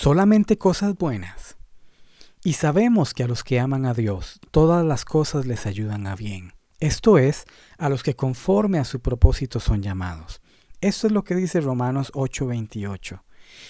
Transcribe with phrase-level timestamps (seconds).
[0.00, 1.58] solamente cosas buenas.
[2.42, 6.16] Y sabemos que a los que aman a Dios, todas las cosas les ayudan a
[6.16, 6.54] bien.
[6.78, 7.44] Esto es,
[7.76, 10.40] a los que conforme a su propósito son llamados.
[10.80, 13.22] Esto es lo que dice Romanos 8:28.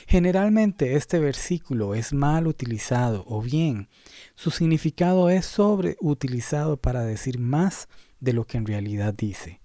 [0.06, 3.88] Generalmente este versículo es mal utilizado o bien
[4.37, 7.88] su significado es sobreutilizado para decir más
[8.21, 9.60] de lo que en realidad dice.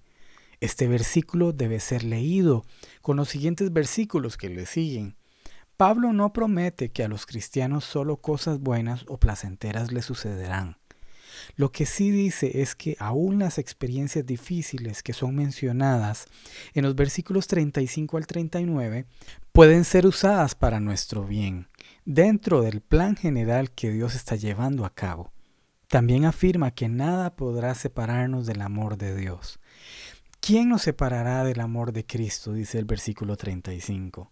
[0.61, 2.65] Este versículo debe ser leído
[3.03, 5.15] con los siguientes versículos que le siguen.
[5.77, 10.77] Pablo no promete que a los cristianos solo cosas buenas o placenteras les sucederán.
[11.57, 16.27] Lo que sí dice es que aún las experiencias difíciles que son mencionadas
[16.73, 19.05] en los versículos 35 al 39
[19.51, 21.67] pueden ser usadas para nuestro bien,
[22.05, 25.33] dentro del plan general que Dios está llevando a cabo.
[25.89, 29.59] También afirma que nada podrá separarnos del amor de Dios.
[30.39, 32.53] ¿Quién nos separará del amor de Cristo?
[32.53, 34.31] dice el versículo 35